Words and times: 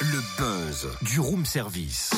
Le 0.00 0.22
buzz 0.38 0.88
du 1.02 1.20
room 1.20 1.44
service. 1.44 2.10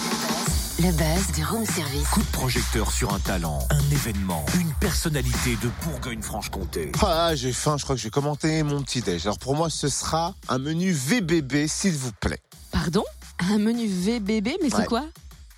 Le 0.78 0.92
buzz 0.92 1.32
du 1.34 1.44
room 1.44 1.66
service. 1.66 2.06
Coup 2.12 2.20
de 2.22 2.26
projecteur 2.30 2.92
sur 2.92 3.12
un 3.12 3.18
talent, 3.18 3.58
un 3.70 3.90
événement, 3.90 4.46
une 4.60 4.72
personnalité 4.74 5.56
de 5.60 5.68
Bourgogne-Franche-Comté. 5.82 6.92
Ah, 7.02 7.34
j'ai 7.34 7.52
faim, 7.52 7.78
je 7.78 7.82
crois 7.82 7.96
que 7.96 8.00
je 8.00 8.06
vais 8.06 8.10
commenter 8.12 8.62
mon 8.62 8.80
petit 8.84 9.00
déj. 9.00 9.26
Alors 9.26 9.40
pour 9.40 9.56
moi, 9.56 9.70
ce 9.70 9.88
sera 9.88 10.36
un 10.48 10.58
menu 10.58 10.92
VBB, 10.92 11.66
s'il 11.66 11.96
vous 11.96 12.12
plaît. 12.12 12.38
Pardon? 12.70 13.02
Un 13.40 13.58
menu 13.58 13.88
VBB, 13.88 14.50
mais 14.62 14.70
c'est 14.70 14.76
Ouais. 14.76 14.86
quoi? 14.86 15.04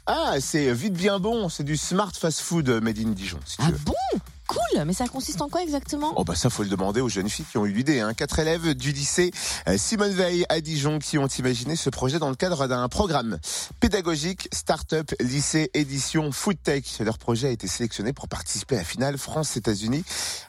Ah, 0.06 0.36
c'est 0.40 0.72
vite 0.72 0.94
bien 0.94 1.20
bon, 1.20 1.50
c'est 1.50 1.64
du 1.64 1.76
smart 1.76 2.12
fast 2.18 2.40
food 2.40 2.68
made 2.82 2.98
in 2.98 3.10
Dijon, 3.10 3.40
si 3.44 3.58
tu 3.58 3.62
Ah 3.66 3.70
veux. 3.72 3.78
bon? 3.84 3.92
Cool 4.72 4.84
Mais 4.84 4.92
ça 4.92 5.06
consiste 5.06 5.40
en 5.42 5.48
quoi 5.48 5.62
exactement? 5.62 6.12
Oh 6.16 6.24
bah 6.24 6.34
ça 6.34 6.50
faut 6.50 6.62
le 6.62 6.68
demander 6.68 7.00
aux 7.00 7.08
jeunes 7.08 7.28
filles 7.28 7.44
qui 7.50 7.58
ont 7.58 7.66
eu 7.66 7.72
l'idée. 7.72 8.00
Hein. 8.00 8.14
Quatre 8.14 8.38
élèves 8.38 8.74
du 8.74 8.92
lycée 8.92 9.30
euh, 9.68 9.76
Simone 9.78 10.12
Veil 10.12 10.44
à 10.48 10.60
Dijon 10.60 10.98
qui 10.98 11.18
ont 11.18 11.26
imaginé 11.26 11.76
ce 11.76 11.90
projet 11.90 12.18
dans 12.18 12.30
le 12.30 12.36
cadre 12.36 12.66
d'un 12.66 12.88
programme 12.88 13.38
pédagogique 13.80 14.48
Startup 14.52 15.10
Lycée 15.20 15.70
Édition 15.74 16.32
Food 16.32 16.56
Tech. 16.62 16.84
Leur 17.00 17.18
projet 17.18 17.48
a 17.48 17.50
été 17.50 17.66
sélectionné 17.66 18.12
pour 18.12 18.28
participer 18.28 18.76
à 18.76 18.78
la 18.78 18.84
finale 18.84 19.18
France-États-Unis 19.18 20.04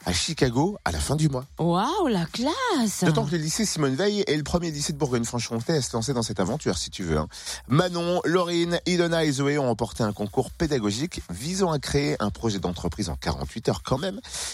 à 0.06 0.12
Chicago 0.12 0.76
à 0.84 0.92
la 0.92 0.98
fin 0.98 1.16
du 1.16 1.28
mois. 1.28 1.44
Waouh, 1.58 2.08
la 2.08 2.26
classe 2.26 3.04
D'autant 3.04 3.24
que 3.24 3.32
le 3.32 3.38
lycée 3.38 3.64
Simone 3.64 3.94
Veil 3.94 4.24
est 4.26 4.36
le 4.36 4.42
premier 4.42 4.70
lycée 4.70 4.92
de 4.92 4.98
Bourgogne-Franche-Comté 4.98 5.72
à 5.74 5.82
se 5.82 5.92
lancer 5.94 6.12
dans 6.12 6.22
cette 6.22 6.40
aventure, 6.40 6.78
si 6.78 6.90
tu 6.90 7.02
veux. 7.02 7.18
hein. 7.18 7.28
Manon, 7.68 8.20
Laurine, 8.24 8.80
Ilona 8.86 9.24
et 9.24 9.32
Zoé 9.32 9.58
ont 9.58 9.66
remporté 9.66 10.02
un 10.02 10.12
concours 10.12 10.50
pédagogique 10.50 11.20
visant 11.30 11.72
à 11.72 11.78
créer 11.78 12.16
un 12.20 12.30
projet 12.30 12.58
d'entreprise 12.58 13.08
en 13.08 13.16
48 13.16 13.68
heures 13.68 13.82
quand 13.82 13.98
même, 13.98 14.11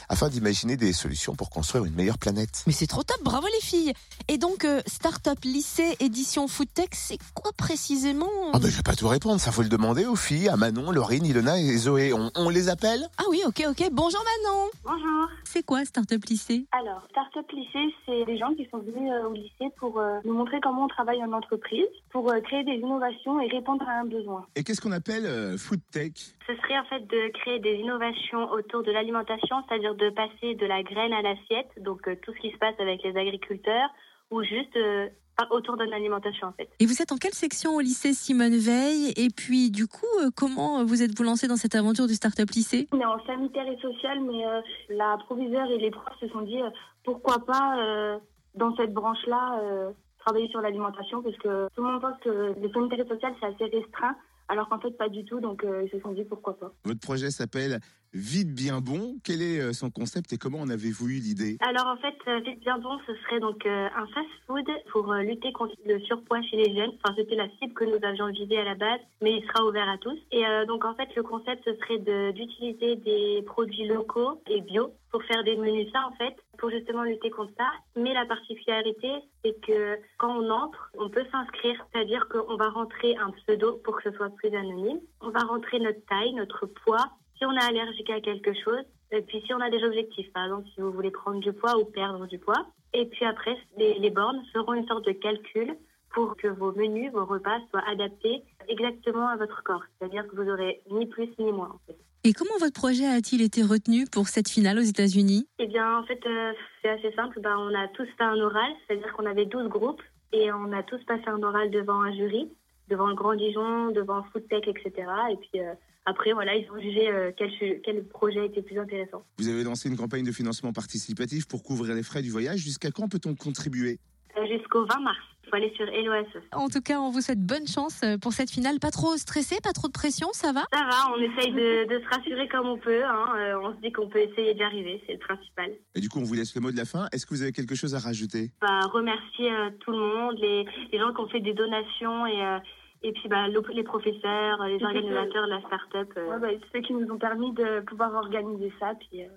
afin 0.09 0.29
d'imaginer 0.29 0.77
des 0.77 0.93
solutions 0.93 1.35
pour 1.35 1.51
construire 1.51 1.85
une 1.85 1.95
meilleure 1.95 2.19
planète. 2.19 2.65
Mais 2.67 2.73
c'est 2.73 2.87
trop 2.87 3.03
top, 3.03 3.19
bravo 3.23 3.47
les 3.47 3.67
filles 3.67 3.93
Et 4.29 4.39
donc, 4.39 4.65
euh, 4.65 4.81
Startup 4.87 5.39
Lycée 5.45 5.97
Édition 6.01 6.49
Foodtech, 6.49 6.95
c'est 6.95 7.19
quoi 7.35 7.53
précisément 7.57 8.29
Ah 8.53 8.59
ben 8.59 8.71
je 8.71 8.77
vais 8.77 8.83
pas 8.83 8.95
tout 8.95 9.09
répondre, 9.09 9.41
ça 9.41 9.53
faut 9.53 9.63
le 9.63 9.69
demander 9.69 10.05
aux 10.07 10.17
filles, 10.17 10.49
à 10.49 10.57
Manon, 10.57 10.91
Laurine, 10.91 11.25
Ilona 11.25 11.59
et 11.61 11.77
Zoé. 11.77 12.13
On, 12.13 12.31
on 12.35 12.49
les 12.49 12.69
appelle? 12.69 13.07
Ah 13.19 13.25
oui, 13.31 13.43
ok, 13.47 13.65
ok. 13.69 13.89
Bonjour 13.93 14.21
Manon 14.45 14.67
Bonjour. 14.85 15.29
C'est 15.45 15.63
quoi 15.65 15.85
Startup 15.85 16.23
Lycée? 16.25 16.67
Alors, 16.73 17.03
Startup 17.11 17.51
Lycée, 17.53 17.95
c'est 18.07 18.25
des 18.25 18.39
gens 18.39 18.55
qui 18.55 18.69
sont 18.71 18.79
venus 18.79 19.11
euh, 19.13 19.29
au 19.29 19.33
lycée 19.33 19.73
pour 19.79 19.99
euh, 19.99 20.19
nous 20.25 20.35
montrer 20.35 20.59
comment 20.63 20.85
on 20.85 20.89
travaille 20.89 21.23
en 21.25 21.33
entreprise, 21.33 21.87
pour 22.11 22.31
euh, 22.31 22.41
créer 22.41 22.65
des 22.65 22.75
innovations 22.75 23.41
et 23.41 23.49
répondre 23.49 23.85
à 23.89 24.01
un 24.01 24.05
besoin. 24.05 24.47
Et 24.57 24.65
qu'est-ce 24.65 24.81
qu'on 24.81 24.93
appelle 24.93 25.25
euh, 25.27 25.57
Food 25.57 25.81
Tech 25.91 26.13
Ce 26.47 26.55
serait 26.57 26.79
en 26.79 26.85
fait 26.85 27.01
de 27.01 27.33
créer 27.41 27.59
des 27.61 27.77
innovations 27.77 28.51
autour 28.51 28.83
de 28.83 28.91
l'alimentation, 28.91 29.48
c'est-à-dire 29.69 29.95
de 29.95 30.11
passer 30.11 30.55
de 30.55 30.67
la 30.67 30.83
graine 30.83 31.13
à 31.13 31.23
l'assiette, 31.23 31.71
donc 31.79 32.07
euh, 32.09 32.17
tout 32.23 32.33
ce 32.35 32.41
qui 32.41 32.51
se 32.51 32.59
passe 32.59 32.75
avec 32.79 33.03
les 33.03 33.17
agriculteurs, 33.17 33.91
ou 34.31 34.43
juste 34.43 34.77
euh, 34.77 35.09
autour 35.51 35.77
de 35.77 35.85
l'alimentation 35.85 36.49
en 36.49 36.53
fait. 36.53 36.69
Et 36.81 36.87
vous 36.87 37.01
êtes 37.01 37.13
en 37.13 37.17
quelle 37.17 37.33
section 37.33 37.77
au 37.77 37.81
lycée 37.81 38.13
Simone 38.13 38.57
Veil? 38.57 39.13
Et 39.17 39.29
puis, 39.31 39.71
du 39.71 39.87
coup, 39.87 40.07
euh, 40.21 40.31
comment 40.37 40.85
vous 40.85 41.03
êtes-vous 41.03 41.23
lancé 41.23 41.47
dans 41.47 41.57
cette 41.57 41.75
aventure 41.75 42.07
du 42.07 42.15
Startup 42.15 42.51
Lycée? 42.51 42.89
On 42.93 43.01
est 43.01 43.05
en 43.05 43.25
sanitaire 43.25 43.67
et 43.69 43.79
social, 43.79 44.21
mais 44.21 44.45
euh, 44.47 44.61
la 44.91 45.17
proviseure 45.27 45.71
et 45.71 45.79
les 45.79 45.91
profs 45.91 46.19
se 46.21 46.29
sont 46.29 46.43
dit 46.43 46.61
euh, 46.61 46.71
pourquoi 47.05 47.39
pas 47.47 47.79
euh, 47.79 48.19
dans 48.55 48.75
cette 48.77 48.93
branche-là 48.93 49.61
euh, 49.63 49.91
travailler 50.19 50.49
sur 50.49 50.61
l'alimentation, 50.61 51.23
parce 51.23 51.37
que 51.37 51.69
tout 51.75 51.83
le 51.83 51.91
monde 51.91 52.01
pense 52.01 52.19
que 52.21 52.55
le 52.61 52.73
sanitaire 52.73 53.01
et 53.01 53.09
social 53.09 53.33
c'est 53.41 53.47
assez 53.47 53.77
restreint, 53.77 54.17
alors 54.49 54.69
qu'en 54.69 54.81
fait 54.81 54.91
pas 54.91 55.09
du 55.09 55.25
tout, 55.25 55.41
donc 55.41 55.63
euh, 55.63 55.85
ils 55.85 55.91
se 55.91 56.01
sont 56.01 56.13
dit 56.13 56.25
pourquoi 56.25 56.59
pas. 56.59 56.73
Votre 56.85 57.01
projet 57.01 57.31
s'appelle 57.31 57.79
Vite 58.15 58.55
bien 58.55 58.81
bon. 58.81 59.17
Quel 59.23 59.43
est 59.43 59.61
euh, 59.61 59.73
son 59.73 59.91
concept 59.91 60.33
et 60.33 60.39
comment 60.39 60.61
en 60.61 60.71
avez-vous 60.71 61.09
eu 61.09 61.21
l'idée? 61.21 61.59
Alors 61.61 61.87
en 61.87 61.97
fait, 61.97 62.17
euh, 62.27 62.41
Vite 62.41 62.61
Bien 62.61 62.79
Bon, 62.79 62.99
ce 63.07 63.15
serait 63.17 63.41
donc 63.41 63.67
euh, 63.67 63.89
un 63.95 64.07
fast-food 64.07 64.67
pour 64.91 65.13
lutter 65.15 65.53
contre 65.53 65.75
le 65.85 66.01
surpoids 66.01 66.41
chez 66.43 66.57
les 66.57 66.75
jeunes. 66.75 66.93
Enfin, 67.03 67.15
c'était 67.17 67.37
la 67.37 67.49
cible 67.59 67.75
que 67.75 67.85
nous 67.85 67.99
avions 68.03 68.29
visée 68.29 68.59
à 68.59 68.65
la 68.65 68.75
base, 68.75 69.01
mais 69.21 69.33
il 69.39 69.47
sera 69.47 69.65
ouvert 69.67 69.89
à 69.89 69.99
tous. 69.99 70.19
Et 70.33 70.43
donc 70.67 70.85
en 70.85 70.95
fait, 70.95 71.09
le 71.17 71.23
concept, 71.23 71.63
ce 71.65 71.75
serait 71.77 72.33
d'utiliser 72.33 72.97
des 72.97 73.43
produits 73.47 73.87
locaux 73.87 74.41
et 74.49 74.61
bio 74.61 74.93
pour 75.11 75.23
faire 75.25 75.43
des 75.45 75.57
menus 75.57 75.91
ça 75.93 76.07
en 76.07 76.13
fait, 76.13 76.35
pour 76.59 76.71
justement 76.71 77.03
lutter 77.03 77.31
contre 77.31 77.53
ça. 77.59 77.71
Mais 77.97 78.15
la 78.15 78.27
particularité, 78.27 79.09
c'est 79.45 79.59
que 79.67 79.99
quand 80.19 80.39
on 80.39 80.51
entre, 80.51 80.91
on 80.99 81.09
peut 81.09 81.25
s'inscrire, 81.31 81.85
c'est-à-dire 81.93 82.29
qu'on 82.29 82.57
va 82.57 82.69
rentrer 82.71 83.17
un 83.17 83.31
pseudo 83.31 83.81
pour 83.85 83.97
que 83.97 84.11
ce 84.11 84.17
soit 84.17 84.31
plus 84.31 84.55
anonyme. 84.55 85.01
On 85.21 85.31
va 85.31 85.41
rentrer 85.41 85.79
notre 85.79 86.05
taille, 86.07 86.35
notre 86.35 86.67
poids, 86.67 87.11
si 87.39 87.45
on 87.47 87.53
est 87.53 87.65
allergique 87.65 88.11
à 88.11 88.21
quelque 88.21 88.53
chose, 88.55 88.85
et 89.11 89.23
puis 89.23 89.43
si 89.47 89.55
on 89.55 89.61
a 89.61 89.71
des 89.71 89.83
objectifs, 89.85 90.31
par 90.33 90.45
exemple 90.45 90.69
si 90.75 90.81
vous 90.81 90.93
voulez 90.93 91.11
prendre 91.11 91.41
du 91.41 91.53
poids 91.53 91.79
ou 91.79 91.85
perdre 91.85 92.27
du 92.27 92.39
poids. 92.39 92.67
Et 92.95 93.07
puis 93.07 93.25
après, 93.25 93.57
les, 93.77 93.99
les 93.99 94.11
bornes 94.11 94.43
seront 94.53 94.75
une 94.75 94.87
sorte 94.87 95.07
de 95.07 95.13
calcul 95.13 95.77
pour 96.15 96.37
que 96.37 96.49
vos 96.49 96.73
menus, 96.73 97.13
vos 97.13 97.25
repas 97.25 97.59
soient 97.71 97.87
adaptés 97.87 98.43
exactement 98.69 99.29
à 99.29 99.37
votre 99.37 99.63
corps. 99.63 99.83
C'est-à-dire 99.99 100.27
que 100.27 100.37
vous 100.37 100.51
aurez 100.51 100.81
ni 100.91 101.07
plus 101.07 101.29
ni 101.39 101.53
moins. 101.53 101.71
En 101.75 101.81
fait. 101.87 101.99
Et 102.25 102.33
comment 102.33 102.59
votre 102.59 102.73
projet 102.73 103.07
a-t-il 103.07 103.43
été 103.43 103.63
retenu 103.63 104.05
pour 104.11 104.29
cette 104.29 104.49
finale 104.49 104.79
aux 104.79 104.83
États-Unis? 104.83 105.47
Eh 105.59 105.67
bien, 105.67 105.99
en 105.99 106.03
fait, 106.05 106.21
euh, 106.27 106.53
c'est 106.83 106.89
assez 106.89 107.13
simple. 107.13 107.41
Ben, 107.41 107.57
on 107.57 107.75
a 107.75 107.89
tous 107.89 108.09
fait 108.19 108.25
un 108.25 108.39
oral, 108.41 108.73
c'est-à-dire 108.87 109.13
qu'on 109.15 109.27
avait 109.27 109.47
12 109.47 109.69
groupes 109.69 110.03
et 110.33 110.53
on 110.53 110.73
a 110.73 110.83
tous 110.83 111.03
passé 111.05 111.23
un 111.27 111.43
oral 111.43 111.71
devant 111.71 112.03
un 112.03 112.13
jury, 112.13 112.51
devant 112.89 113.07
le 113.09 113.15
Grand 113.15 113.35
Dijon, 113.35 113.91
devant 113.91 114.23
Foodtech, 114.33 114.67
etc. 114.69 114.93
Et 115.33 115.37
puis 115.37 115.61
euh, 115.61 115.73
après, 116.07 116.33
voilà, 116.33 116.55
ils 116.57 116.69
ont 116.71 116.81
jugé 116.81 117.09
euh, 117.11 117.31
quel, 117.37 117.51
quel 117.83 118.05
projet 118.05 118.47
était 118.47 118.63
plus 118.63 118.79
intéressant. 118.79 119.23
Vous 119.39 119.49
avez 119.49 119.65
lancé 119.65 119.89
une 119.89 119.97
campagne 119.97 120.25
de 120.25 120.33
financement 120.33 120.73
participatif 120.73 121.47
pour 121.47 121.63
couvrir 121.63 121.95
les 121.95 122.03
frais 122.03 122.23
du 122.23 122.31
voyage. 122.31 122.61
Jusqu'à 122.61 122.91
quand 122.91 123.09
peut-on 123.09 123.35
contribuer? 123.35 123.99
Euh, 124.37 124.47
Jusqu'au 124.47 124.87
20 124.87 125.01
mars. 125.01 125.19
Il 125.45 125.51
faut 125.51 125.57
aller 125.57 125.73
sur 125.77 125.87
LOSE. 125.87 126.43
En 126.53 126.69
tout 126.69 126.83
cas, 126.83 127.01
on 127.01 127.11
vous 127.11 127.23
souhaite 127.23 127.41
bonne 127.41 127.67
chance 127.67 128.03
pour 128.21 128.35
cette 128.35 128.51
finale. 128.51 128.79
Pas 128.81 128.91
trop 128.91 129.17
stressé, 129.17 129.57
pas 129.65 129.73
trop 129.73 129.89
de 129.89 129.93
pression, 129.95 130.29
ça 130.33 130.53
va? 130.53 130.65
Ça 130.71 130.85
va, 130.85 131.11
on 131.17 131.23
essaye 131.23 131.53
de, 131.53 131.89
de 131.89 132.05
se 132.05 132.09
rassurer 132.15 132.47
comme 132.49 132.67
on 132.67 132.77
peut. 132.77 133.03
hein. 133.03 133.25
Euh, 133.35 133.59
on 133.63 133.75
se 133.75 133.81
dit 133.81 133.91
qu'on 133.91 134.11
peut 134.11 134.19
essayer 134.21 134.53
d'y 134.53 134.63
arriver, 134.63 135.03
c'est 135.07 135.15
le 135.15 135.19
principal. 135.21 135.71
Et 135.95 136.01
du 136.01 136.11
coup, 136.11 136.19
on 136.19 136.25
vous 136.25 136.35
laisse 136.35 136.55
le 136.55 136.61
mot 136.61 136.71
de 136.71 136.77
la 136.77 136.85
fin. 136.85 137.09
Est-ce 137.13 137.25
que 137.25 137.33
vous 137.33 137.41
avez 137.41 137.53
quelque 137.53 137.75
chose 137.75 137.95
à 137.95 137.99
rajouter? 137.99 138.51
Bah, 138.61 138.81
remercier 138.93 139.51
euh, 139.51 139.71
tout 139.81 139.91
le 139.93 139.99
monde, 139.99 140.37
les, 140.39 140.67
les 140.93 140.99
gens 140.99 141.15
qui 141.15 141.21
ont 141.23 141.29
fait 141.29 141.41
des 141.41 141.55
donations 141.55 142.27
et, 142.27 142.43
euh, 142.45 142.59
et 143.03 143.13
puis 143.13 143.29
bah, 143.29 143.47
les 143.49 143.83
professeurs, 143.83 144.63
les 144.67 144.83
organisateurs 144.83 145.47
de 145.47 145.51
la 145.51 145.61
start-up. 145.67 146.11
euh, 146.17 146.59
ceux 146.73 146.81
qui 146.81 146.95
nous 146.95 147.11
ont 147.13 147.19
permis 147.19 147.53
de 147.53 147.81
pouvoir 147.81 148.13
organiser 148.15 148.73
ça, 148.81 148.93
puis 148.99 149.23
euh, 149.23 149.29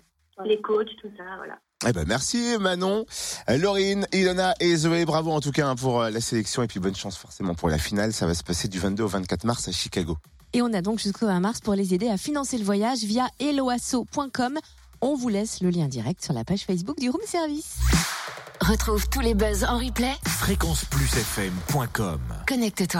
les 0.45 0.59
coachs, 0.61 0.95
tout 1.01 1.11
ça, 1.17 1.23
voilà. 1.37 1.59
Eh 1.87 1.93
ben 1.93 2.05
merci 2.07 2.57
Manon, 2.59 3.05
euh, 3.49 3.57
Laurine, 3.57 4.05
Ilona 4.13 4.53
et 4.59 4.75
Zoé. 4.75 5.03
Bravo 5.05 5.31
en 5.31 5.39
tout 5.39 5.51
cas 5.51 5.67
hein, 5.67 5.75
pour 5.75 6.01
euh, 6.01 6.11
la 6.11 6.21
sélection 6.21 6.61
et 6.61 6.67
puis 6.67 6.79
bonne 6.79 6.95
chance 6.95 7.17
forcément 7.17 7.55
pour 7.55 7.69
la 7.69 7.79
finale. 7.79 8.13
Ça 8.13 8.27
va 8.27 8.35
se 8.35 8.43
passer 8.43 8.67
du 8.67 8.77
22 8.77 9.03
au 9.03 9.07
24 9.07 9.45
mars 9.45 9.67
à 9.67 9.71
Chicago. 9.71 10.15
Et 10.53 10.61
on 10.61 10.71
a 10.73 10.81
donc 10.81 10.99
jusqu'au 10.99 11.25
1 11.27 11.39
mars 11.39 11.59
pour 11.59 11.73
les 11.73 11.93
aider 11.95 12.07
à 12.09 12.17
financer 12.17 12.57
le 12.59 12.63
voyage 12.63 12.99
via 12.99 13.27
eloasso.com. 13.39 14.59
On 15.01 15.15
vous 15.15 15.29
laisse 15.29 15.61
le 15.61 15.69
lien 15.71 15.87
direct 15.87 16.23
sur 16.23 16.33
la 16.33 16.43
page 16.43 16.65
Facebook 16.65 16.99
du 16.99 17.09
Room 17.09 17.21
Service. 17.25 17.79
Retrouve 18.61 19.09
tous 19.09 19.21
les 19.21 19.33
buzz 19.33 19.63
en 19.63 19.79
replay. 19.79 20.13
Fréquenceplusfm.com 20.27 22.19
Connecte-toi. 22.47 22.99